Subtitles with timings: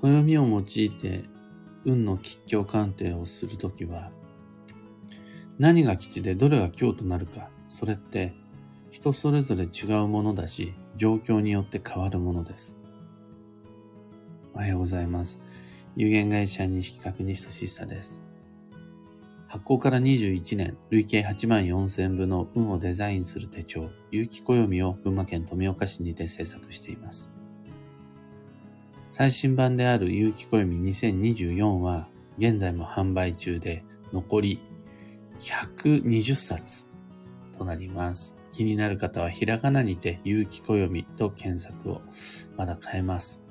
[0.00, 1.24] 暦を用いて
[1.84, 4.10] 運の吉凶鑑定をするときは、
[5.58, 8.32] 何が吉でどれが凶となるか、それって
[8.90, 12.78] 人それぞれ違うものだし、状況によって変わるものです。
[14.54, 15.40] おはようございます。
[15.96, 18.20] 有限会社西企画西俊久です。
[19.48, 27.30] 発行から21年、累計8万4千部の運をデザインする手帳、有機暦を群馬県富岡市にて制作しています。
[29.10, 34.60] 最新版である有機暦2024は現在も販売中で残り
[35.40, 36.90] 120冊
[37.56, 38.36] となります。
[38.52, 42.02] 気になる方はひらがなにて有機暦と検索を
[42.56, 43.42] まだ変えます。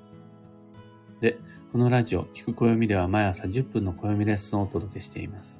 [1.21, 1.39] で、
[1.71, 5.59] このラジオ、聞く暦では毎朝10分の暦レッスンをお届けしています。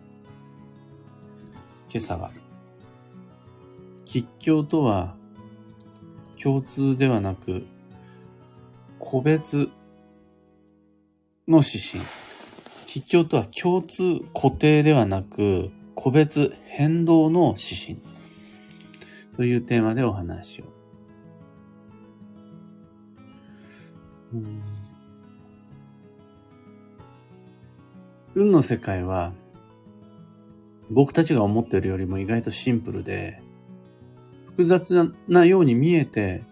[1.90, 2.32] 今朝は、
[4.06, 5.16] 吉祥とは
[6.42, 7.66] 共通ではなく、
[9.00, 9.70] 個別
[11.48, 12.04] の指針。
[12.86, 18.02] 吉祥とは共通固定ではなく、個別変動の指針。
[19.36, 20.66] というテーマでお話を。
[28.36, 29.34] 運の世界は、
[30.90, 33.42] 僕たちが思っているよりも意外とシンプルで、
[34.48, 36.44] 複雑なように見えて、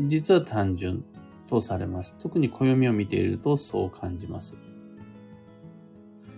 [0.00, 1.04] 実は単純
[1.48, 2.14] とされます。
[2.18, 4.56] 特に暦を見ているとそう感じます。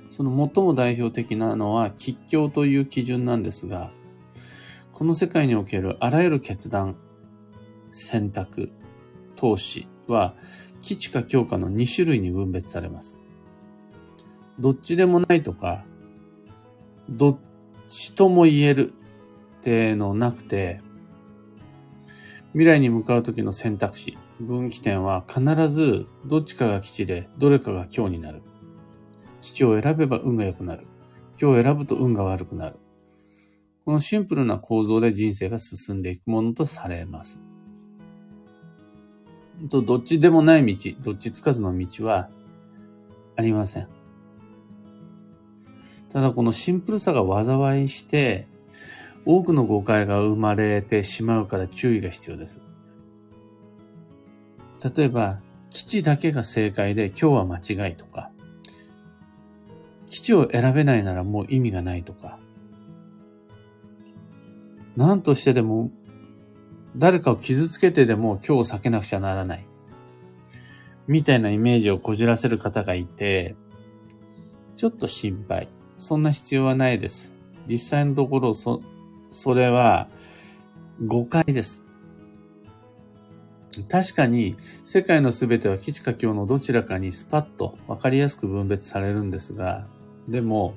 [0.09, 3.92] その最も代表的なのは吉祥という基準なんですが、
[4.92, 6.97] この世界におけるあらゆる決断、
[7.91, 8.73] 選択、
[9.36, 10.34] 投資は
[10.81, 13.23] 基地か強化の2種類に分別されます。
[14.59, 15.84] どっちでもないとか、
[17.09, 17.39] どっ
[17.89, 18.92] ちとも言える
[19.59, 20.81] ってのなくて、
[22.53, 28.42] 未来に向かう時の選択肢、分岐点は必ずどっちかが基地でどれかが今日になる。
[29.41, 30.86] 父を選べば運が良くなる。
[31.41, 32.77] 今日選ぶと運が悪くなる。
[33.85, 37.40] このシンプルな構造で人生が進んでいくものとされます。
[39.70, 42.29] と、どっちでもない道、どっちつかずの道は
[43.36, 43.89] ありません。
[46.11, 48.46] ただこのシンプルさが災いして、
[49.24, 52.67] 多くの誤解が生まれてしまうから注意が必要です。
[54.83, 55.40] 例えば、
[55.70, 57.58] 基地だけが正解で今日は間
[57.89, 58.30] 違いとか、
[60.06, 62.39] 基地を選べないならもう意味がないとか、
[64.96, 65.90] 何としてでも
[66.96, 69.66] 誰かを傷つけてでも今日を避けなくちゃならない。
[71.06, 73.55] みたいなイメージをこじらせる方がいて、
[74.77, 75.68] ちょっと心配。
[75.96, 77.34] そんな必要はないです。
[77.66, 78.83] 実際のところ、そ、
[79.33, 80.08] それは
[81.06, 81.84] 誤解です。
[83.84, 89.86] 確かに世界の全ては基地か今日のどちらかにスパッと分かりやすく分別されるんですが、
[90.28, 90.74] でも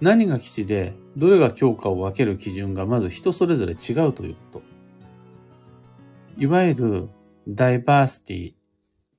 [0.00, 4.62] 何が基地でどれが強化を分ける基準がまず人それぞれ違うということ。
[6.36, 7.08] いわゆる
[7.48, 8.56] ダイバーシティっ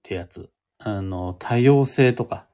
[0.02, 2.48] てやつ、あの、多様性とか、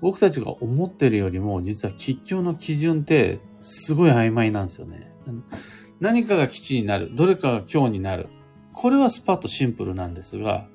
[0.00, 5.10] 僕たちが思ってるよりも実は吉祥の基準ってすごい曖昧なんですよね。
[6.00, 8.28] 何かが基地になる、どれかが今日になる。
[8.72, 10.66] これはスパッとシンプルなんですが、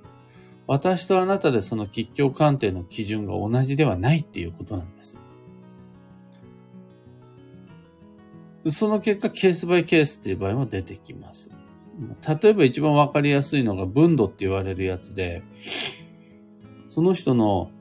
[0.67, 5.17] 私とあなたでその吉祥鑑定の基準が同じではないっていうことなんです。
[8.69, 11.51] その結果、ケースバイケースっていう場合も出てきます。
[12.41, 15.43] 例えば一番わかりやすいのが分度って言われるやつで、
[16.87, 17.71] その人の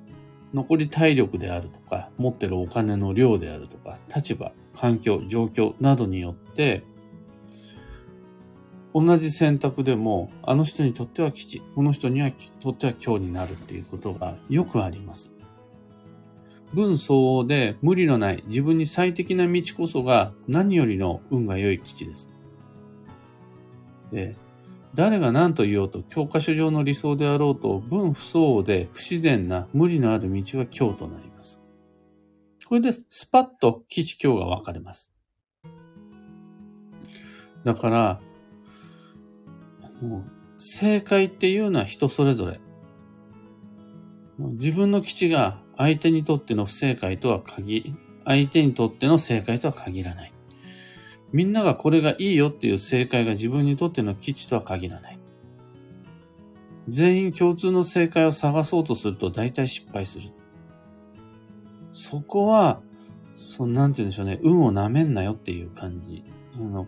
[0.55, 6.84] 残り体力であるとか、持ってるお金の量であるとか、立場、環境、状況などによって、
[9.00, 15.31] 同じ選択でも、あの人にとっては基地、この人にはとっては今日になるっていうことがよくあります。
[16.75, 22.31] 分相応で無理のない自分に最適な道こそが何よりの運が良い基地です。
[24.12, 24.34] で、
[24.94, 31.62] 誰が何と言おうと教科書上の理想であろうと分不相応で不自然な無理のある道は今日となります。
[32.67, 35.12] これでスパッと基地今日が分かれます。
[37.64, 38.20] だから、
[40.56, 42.60] 正解っていうのは人それぞれ。
[44.38, 50.32] 自分の基地が相手にとっての不正解とは限、相手にとっての正解とは限らない。
[51.32, 55.18] みんながこれがいいよっていう正解が自分にとっての基地とは限らない。
[56.88, 60.30] 全員共通の正解を探そうとすると大体失敗する。
[61.92, 62.80] そこは、
[63.36, 66.24] そなんて言うんでしょうね、運を舐めんなよっていう感じ。
[66.54, 66.86] あの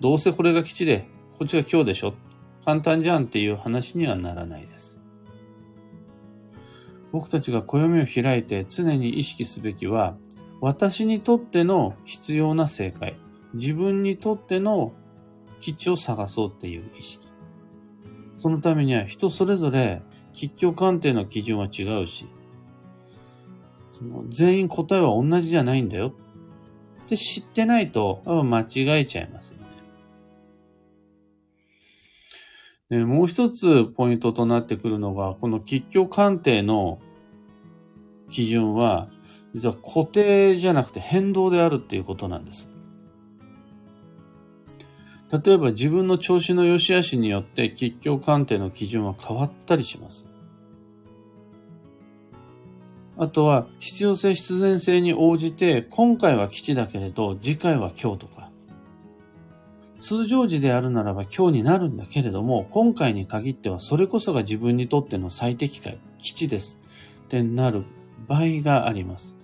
[0.00, 1.08] どうせこれが基地で、
[1.38, 2.14] こっちが今日でしょ。
[2.64, 4.98] 簡単じゃんっていう話にはならないです。
[7.12, 10.16] 僕たちが暦を開いて常に意識すべきは、
[10.60, 13.16] 私にとっての必要な正解、
[13.54, 14.92] 自分にとっての
[15.60, 17.26] 基地を探そうっていう意識。
[18.38, 20.02] そのためには人それぞれ
[20.32, 22.26] 吉祥鑑定の基準は違うし、
[23.90, 26.14] その全員答えは同じじゃないんだよ
[27.04, 29.59] って知ってないと間違えちゃいますよ
[32.90, 37.00] でもう一つポイントとなってくるのが、この吉祥鑑定の
[38.30, 39.08] 基準は、
[39.54, 42.68] 実は固定じゃなくて変動であるっていうことなんです。
[45.32, 50.26] 例えば自分の調子の良し悪しによって吉祥鑑定の基準は変わったりします。
[53.16, 58.39] あとは必要性必然性に応じて今回は基地だけれど次回は今日とか
[60.00, 66.80] 通常時であるならば今日になるんだけれども今回に限ってはそれこそが自分にとっての最適解基地です
[67.24, 67.84] ってなる
[68.26, 69.36] 場合があります。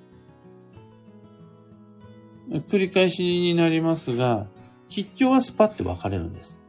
[2.69, 4.47] 繰り返しになりますが
[4.88, 6.61] 吉祥はスパッて分かれるんです。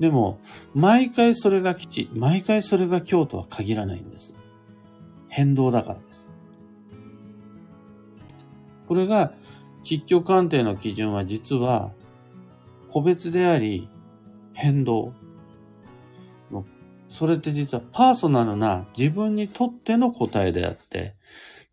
[0.00, 0.38] でも、
[0.74, 4.34] 毎回それが基地、毎回それが今日とは限らないんです。
[5.28, 6.32] 変動だからです。
[8.86, 9.32] これが、
[9.82, 11.90] 吉祥鑑定の基準は実は、
[12.90, 13.88] 個別であり、
[14.52, 15.12] 変動。
[17.10, 21.14] それって実はパーソナルな自分にとっての答えであって、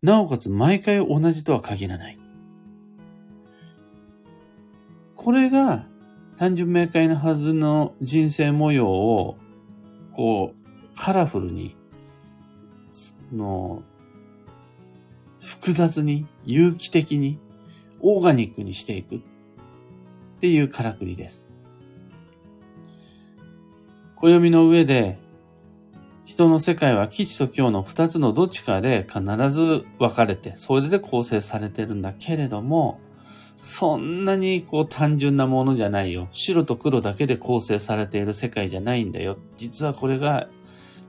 [0.02, 2.18] なおかつ毎回同じとは限らない。
[5.14, 5.86] これが
[6.38, 9.36] 単純明快なはずの人生模様を、
[10.12, 11.76] こう、カラフルに、
[13.32, 13.82] の、
[15.44, 17.38] 複雑に、有機的に、
[18.00, 19.22] オーガニックにしていく
[20.36, 21.50] っていうからくりです。
[24.16, 25.18] 暦の上で、
[26.24, 33.00] 人の世界は基地と今日の二つのどっちかで必ず分かれて、それで構成されてるんだけれども、
[33.56, 36.28] そんなにこう単純なものじゃないよ。
[36.32, 39.38] 白と黒だけで構成されている世界じゃないんだよ。
[39.56, 40.48] 実はこれが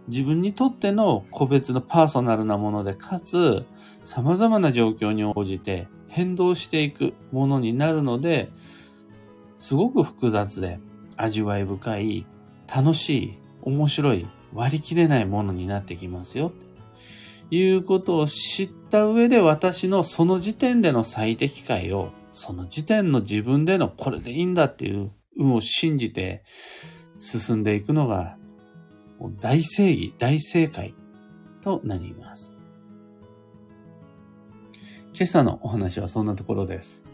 [0.07, 3.65] 自分にとっての個別のパーソナルなもので、かつ
[4.03, 8.49] 様々な状況に応じて変動していくものになるので、
[9.57, 10.79] すごく複雑で
[11.15, 12.25] 味わい深い、
[12.73, 16.51] 楽しい、面白い、割り切れないものになってきますよ。
[17.49, 26.43] いうことを知った上で私のその時点での最適解をその時点の自分でのこれでいいんだっていう運を信じて
[27.19, 28.37] 進んでいくのが
[29.41, 30.93] 大正義、大正解
[31.61, 32.55] となります。
[35.13, 37.05] 今朝のお話はそんなところです。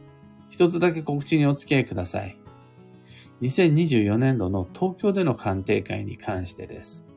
[0.54, 2.38] 一つだけ告知にお付き合いください。
[3.42, 7.08] 2024年度の東京での鑑定会に関してです。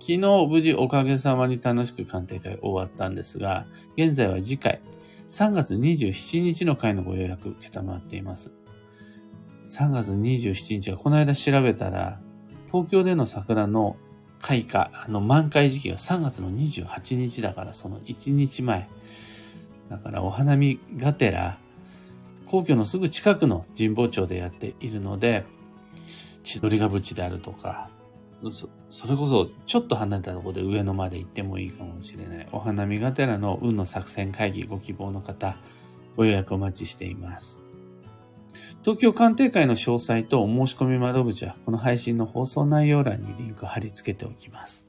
[0.00, 3.66] 昨日無事おかげさまに楽しく鑑定会終わったんですが、
[3.98, 4.80] 現在は次回
[5.28, 8.50] 3月27日の回のご予約受けたまっています。
[9.66, 12.22] 3月27日はこの間調べたら、
[12.68, 13.96] 東京での桜の
[14.40, 18.88] 開花、あの満開時期が3月の28日だからその1日前。
[19.90, 21.58] だからお花見がてら、
[22.52, 25.46] 皇居のすぐ近くの神保町でやっているので、
[26.44, 27.88] 千鳥ヶ淵であるとか、
[28.50, 32.48] そそれこそちょっと離れたところで上野まで行ってもいいかもしれない。
[32.52, 35.56] お花見がてらの運の作戦会議ご希望の方、
[36.14, 37.62] ご予約お待ちしています。
[38.82, 44.88] 東京鑑定会の詳細とお申し込み窓口はこの配信の放送内容欄にリンク貼り付けておきます。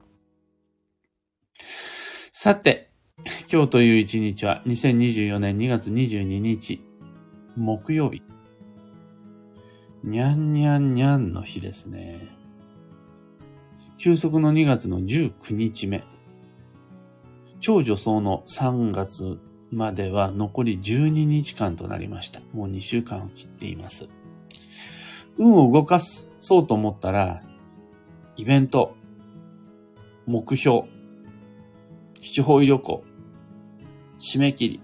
[2.29, 2.89] さて、
[3.49, 6.83] 今日という一日は2024年2月22日、
[7.55, 8.21] 木曜日。
[10.03, 12.27] にゃんにゃんにゃんの日ですね。
[13.97, 16.03] 休息の2月の19日目。
[17.59, 19.39] 超女装の3月
[19.71, 22.41] までは残り12日間となりました。
[22.53, 24.09] もう2週間を切っています。
[25.37, 27.41] 運を動かす、そうと思ったら、
[28.35, 28.95] イベント、
[30.25, 30.83] 目標、
[32.19, 33.03] 基地方位旅行、
[34.19, 34.81] 締め切り、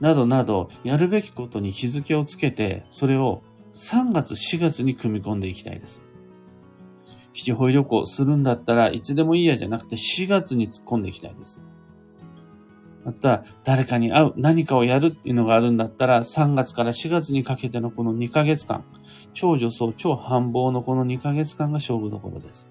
[0.00, 6.02] などなど、やるべきことに日付をつけて、それを3月、4月に組み込んでいきたいです。
[7.32, 11.60] 基地保旅行するんだったらいつでもいいやじゃなくて4月に突っ込んでいきたいです。
[13.04, 18.84] また、誰かに会う、何かをやるっていうのがあるんだったら、3月から4月にかけてのこの2ヶ月間、
[19.32, 22.68] 超女装、超繁忙のこの2ヶ月間が勝負どころです。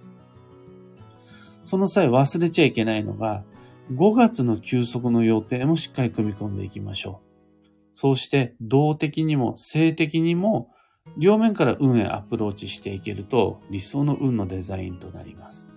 [1.63, 3.43] その際忘れちゃいけないのが、
[3.91, 7.67] 5月の休息の予定もしっかり組み込んでいきましょう。
[7.93, 10.71] そうして、動的にも性的にも
[11.17, 15.67] 両面から運へアプローチしていけると理想の運のデザインとなります。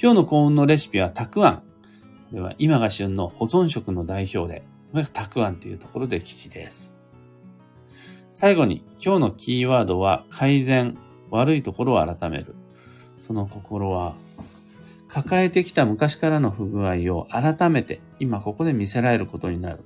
[0.00, 1.56] 今日の幸運のレシピはたくあん。
[1.56, 1.62] こ
[2.36, 4.60] れは今が旬の保存食の代表で、
[4.92, 6.94] これがたくあんというところで吉です。
[8.30, 10.96] 最後に今日のキーワードは改善、
[11.30, 12.54] 悪いところを改める。
[13.16, 14.14] その心は
[15.08, 19.80] 抱えてきた昔からの不具合を改めて今ここで見せられることになる。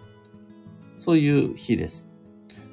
[0.99, 2.12] そういう日です。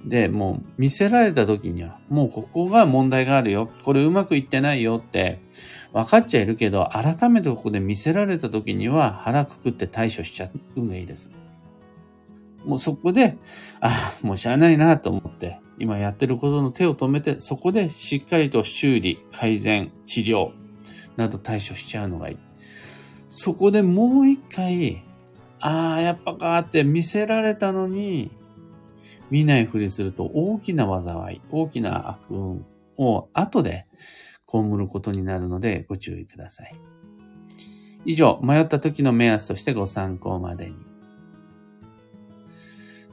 [0.06, 3.70] で、もう見せられた時には、もうここが問題があるよ。
[3.84, 5.42] これうまくいってないよって
[5.94, 11.32] 分かっちゃいるけど、改めてここで見せられた時には腹くくって対処しちゃうのがいいです。
[12.66, 13.38] もうそこで、
[13.82, 20.52] ああ、もうしゃあないなと思って、今やってることの手を止めて、そこでしっかりと修理、改善、治療
[21.20, 22.38] など対処しちゃうのがいい。
[23.28, 25.04] そこでもう一回、
[25.60, 28.32] ああ、やっぱかって見せられたのに、
[29.30, 32.66] 見ないふりすると大きな災い、大きな悪運
[32.98, 33.86] を後で
[34.52, 36.74] 被ることになるのでご注意ください。
[38.06, 40.76] 以上、迷った時の目安としてご参考までに。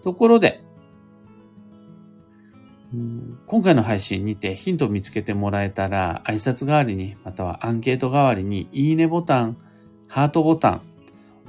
[0.02, 0.62] ところで、
[2.92, 9.56] 今回の配信にてヒントを見つけてもらえたら、挨拶代わりに、またはアンケート代わりに、いいねボタン、
[10.06, 10.82] ハートボタン、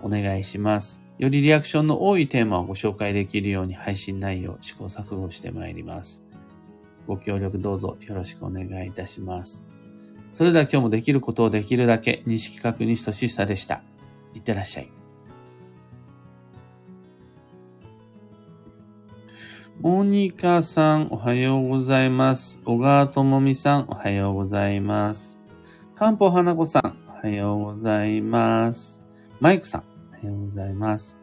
[0.02, 1.02] お願いします。
[1.20, 6.24] よりリアクションの多いテーマをご紹介できるように配信内容、試行錯誤してまいります。
[7.08, 9.64] ご協力どうぞよろしくお願いいたします。
[10.32, 13.82] それでは今日もできることをできるだけ、西企画西俊久でした。
[14.34, 14.92] いってらっしゃい。
[19.80, 22.60] モニカさん、おはようございます。
[22.66, 25.40] 小川智美さん、おはようございます。
[25.94, 29.04] かんぽ花子さん、おはようございます。
[29.40, 31.16] マイクさん、おはようございます。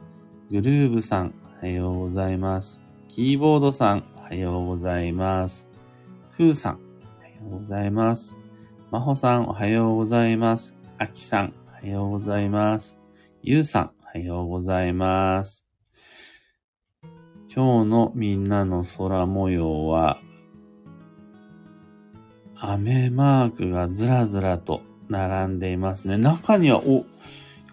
[0.52, 2.80] グルーブさん、おはようございます。
[3.08, 5.68] キーボードさん、おはようございます。
[6.36, 8.36] クーさん、おはようございます。
[8.92, 10.76] まほさん、おはようございます。
[10.98, 13.00] あきさん、おはようございます。
[13.42, 15.63] ゆうさん、おはようございます。
[17.54, 20.18] 今日のみんなの空模様は、
[22.56, 26.18] 雨マークがずらずらと並んでいますね。
[26.18, 27.04] 中には、お、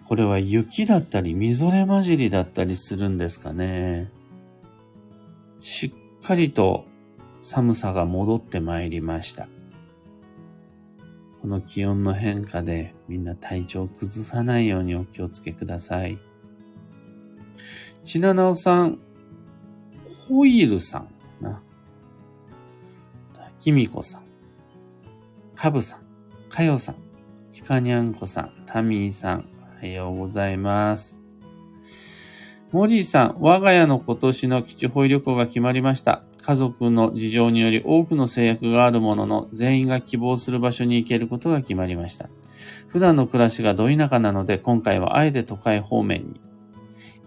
[0.06, 4.12] これは雪だったり、みぞれ混じりだったりするんですかね。
[5.58, 6.84] しっかりと
[7.40, 9.48] 寒さが戻ってまいりました。
[11.40, 16.20] この気温の変化でみんな体調を崩さないようにお気をつけください。
[18.04, 19.00] ちななおさん、
[20.28, 21.08] ホイールさんか
[21.40, 21.62] な。
[23.62, 24.22] きみこさん。
[25.54, 26.00] かぶさん。
[26.48, 26.96] かよさん。
[27.52, 28.52] ひかにゃんこさん。
[28.66, 29.44] タミーさん。
[29.76, 31.18] おはようございます。
[32.72, 36.24] モリーさん、我が家の今年の基地保育旅行が決まりました。
[36.42, 42.28] 家族の事情により多くの制約があるものの、全員が希望する場所に行けることが決まりました。
[42.88, 46.40] 普段の暮らしがど田舎なので、今回はあえて都会方面に。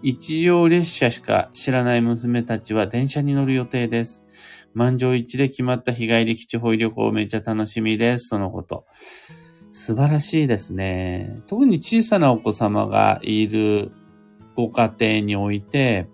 [0.08, 4.24] 一両列車しか知らない娘たちは電車に乗る予定です。
[4.72, 8.28] 満場一致で決まった日帰り基地保育旅行めっちゃ楽しみです。
[8.28, 8.86] そのこと。
[9.72, 11.42] 素晴らしいですね。
[11.48, 13.90] 特に小さなお子様がいる
[14.54, 16.06] ご家庭において、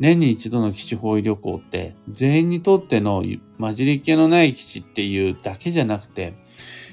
[0.00, 3.22] 年に一度の基地保育旅行って、全員にとっての
[3.60, 6.34] 混じり気のない基地っていうだけじゃなくて、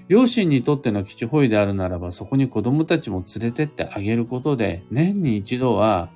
[0.08, 6.16] 両親にとっての基地保育であるならば、そこに子供たちも連れてってあげることで、年に一度は、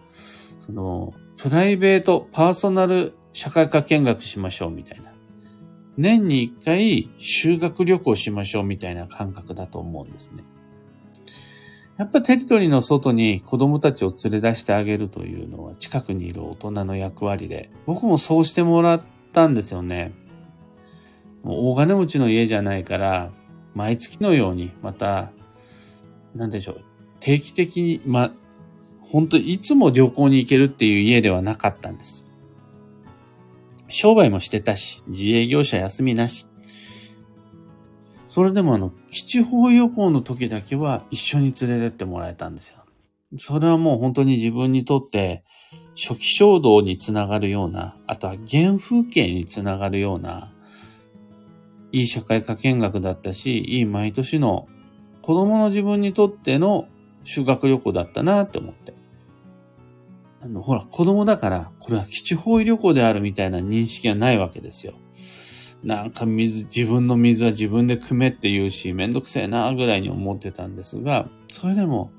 [0.61, 5.11] その、プライベート、パーソナル社会科見学しましょうみたいな。
[5.97, 10.43] 年に一回修学旅行しましょうみたいな感覚だと思うんですね。
[11.97, 19.01] やっぱテリトリーの外に子供たちを連れ出してあげるというのは近くにいる大人の役割で、僕もそうしてもらっ
[19.33, 20.13] たんですよね。
[21.43, 23.31] もう大金持ちの家じゃないから、
[23.75, 25.31] 毎月のように、また、
[26.35, 26.81] なんでしょう、
[27.19, 28.31] 定期的に、ま、
[29.11, 32.25] 本当いつも旅行に行けるっていう家ではなかったんです。
[33.89, 36.47] 商売もしてたし、自営業者休みなし。
[38.27, 42.77] それでもあの、基地方旅行の時だけは一緒に連れてってもらえたんですよ。
[43.37, 45.43] それはもう本当に自分にとって
[45.95, 50.53] 初期衝動につながるような、あとは原風景につながるような、
[51.91, 54.69] いい社会科見学だったし、いい毎年の
[55.21, 56.87] 子供の自分にとっての
[57.25, 59.00] 修学旅行だったなって思って。
[60.43, 64.93] あの、ほら、子供だから、これは基地方位旅行であるみたいな認識はないわけですよ。
[65.83, 72.11] なんか水、自分の水は自分で汲めって言うし、めんどくせえなぐらいに思ってたんですが、それでも、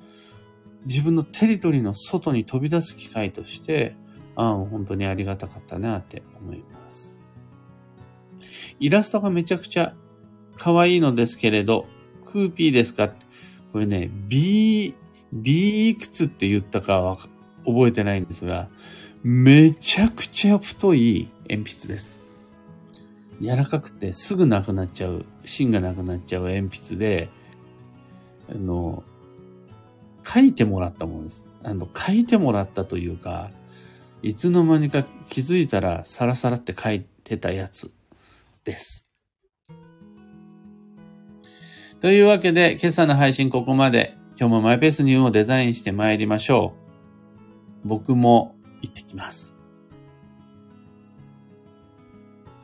[0.87, 3.95] 自分のテリトリーの外に飛び出す機会として、
[4.35, 7.15] ああ、本当にありがたかったなって思います。
[8.81, 9.95] イラストがめちゃくちゃ
[10.57, 11.87] 可愛いのですけれど、
[12.25, 13.13] クーピーですか？
[13.73, 14.95] これね、B、
[15.33, 17.19] B いくつって言ったかは
[17.65, 18.69] 覚えてないんですが、
[19.23, 22.21] めちゃくちゃ太い鉛筆です。
[23.41, 27.29] 柔らかくてすぐなくなっちゃう、芯がなくなっちゃう鉛筆で、
[28.51, 29.03] あの、
[30.25, 31.45] 書いてもらったものです。
[31.63, 33.51] あの、書いてもらったというか、
[34.23, 37.93] いつの間にか気づいたらサラサラって書いてたやつ
[38.65, 39.09] です。
[42.01, 44.17] というわけで、今朝の配信ここまで。
[44.39, 46.82] 今日もマイペースに運をデザインして参りましょう。
[47.85, 49.52] 僕も行ってきます。